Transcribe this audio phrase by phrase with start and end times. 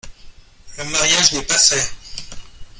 [0.79, 1.93] Le mariage n’est pas fait!